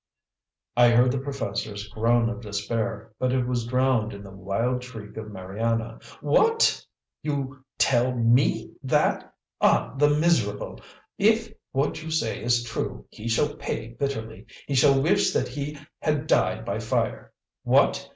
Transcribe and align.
I 0.75 0.89
heard 0.89 1.11
the 1.11 1.19
professor's 1.19 1.87
groan 1.89 2.27
of 2.27 2.41
despair, 2.41 3.11
but 3.19 3.31
it 3.31 3.45
was 3.45 3.67
drowned 3.67 4.13
in 4.13 4.23
the 4.23 4.31
wild 4.31 4.83
shriek 4.83 5.15
of 5.15 5.29
Mariana. 5.29 5.99
"WHAT? 6.23 6.83
You 7.21 7.63
tell 7.77 8.11
ME 8.15 8.71
that? 8.81 9.31
Ah, 9.61 9.93
the 9.99 10.09
miserable! 10.09 10.79
If 11.19 11.53
what 11.71 12.01
you 12.01 12.09
say 12.09 12.41
is 12.43 12.63
true, 12.63 13.05
he 13.11 13.27
shall 13.27 13.53
pay 13.57 13.89
bitterly! 13.89 14.47
He 14.65 14.73
shall 14.73 14.99
wish 14.99 15.33
that 15.33 15.49
he 15.49 15.77
had 15.99 16.25
died 16.25 16.65
by 16.65 16.79
fire! 16.79 17.31
What! 17.61 18.09